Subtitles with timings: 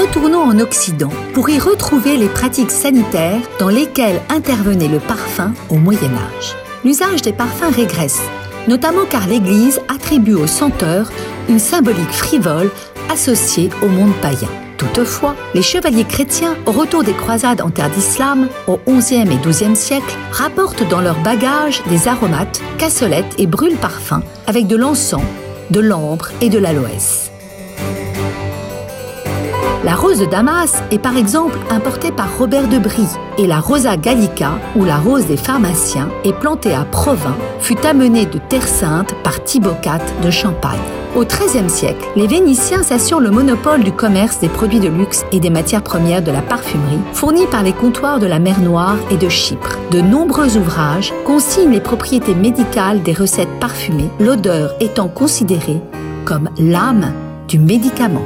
[0.00, 5.74] Retournons en Occident pour y retrouver les pratiques sanitaires dans lesquelles intervenait le parfum au
[5.74, 6.56] Moyen Âge.
[6.86, 8.22] L'usage des parfums régresse,
[8.66, 11.10] notamment car l'Église attribue aux senteurs
[11.50, 12.70] une symbolique frivole
[13.12, 14.48] associée au monde païen.
[14.78, 19.76] Toutefois, les chevaliers chrétiens, au retour des croisades en terre d'islam, au XIe et XIIe
[19.76, 25.20] siècle, rapportent dans leur bagage des aromates, cassolettes et brûles parfums avec de l'encens,
[25.70, 27.30] de l'ambre et de l'aloès.
[29.82, 33.08] La rose de Damas est par exemple importée par Robert de Brie
[33.38, 38.26] et la Rosa gallica, ou la rose des pharmaciens, est plantée à Provins, fut amenée
[38.26, 39.62] de Terre Sainte par IV
[40.22, 40.78] de Champagne.
[41.16, 45.40] Au XIIIe siècle, les Vénitiens s'assurent le monopole du commerce des produits de luxe et
[45.40, 49.16] des matières premières de la parfumerie fournis par les comptoirs de la mer Noire et
[49.16, 49.78] de Chypre.
[49.90, 55.80] De nombreux ouvrages consignent les propriétés médicales des recettes parfumées, l'odeur étant considérée
[56.26, 57.14] comme l'âme
[57.48, 58.22] du médicament.